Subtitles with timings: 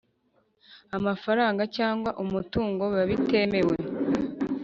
[0.97, 3.75] amafaranga cyangwa umutungo biba bitemewe